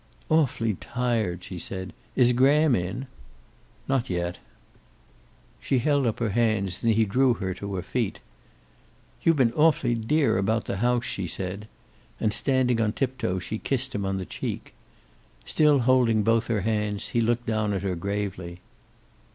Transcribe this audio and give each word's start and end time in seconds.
"Awfully 0.29 0.73
tired," 0.73 1.43
she 1.43 1.59
said. 1.59 1.93
"Is 2.15 2.33
Graham 2.33 2.73
in?" 2.75 3.05
"Not 3.87 4.09
yet." 4.09 4.39
She 5.59 5.77
held 5.77 6.07
up 6.07 6.17
her 6.19 6.31
hands, 6.31 6.81
and 6.81 6.91
he 6.95 7.05
drew 7.05 7.35
her 7.35 7.53
to 7.53 7.75
her 7.75 7.83
feet. 7.83 8.19
"You've 9.21 9.35
been 9.35 9.53
awfully 9.53 9.93
dear 9.93 10.39
about 10.39 10.65
the 10.65 10.77
house," 10.77 11.05
she 11.05 11.27
said. 11.27 11.67
And 12.19 12.33
standing 12.33 12.81
on 12.81 12.93
tiptoe, 12.93 13.37
she 13.37 13.59
kissed 13.59 13.93
him 13.93 14.03
on 14.03 14.17
the 14.17 14.25
cheek. 14.25 14.73
Still 15.45 15.77
holding 15.77 16.23
both 16.23 16.47
her 16.47 16.61
hands, 16.61 17.09
he 17.09 17.21
looked 17.21 17.45
down 17.45 17.71
at 17.71 17.83
her 17.83 17.95
gravely. 17.95 18.59